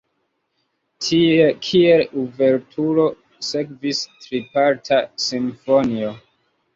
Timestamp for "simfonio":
5.27-6.11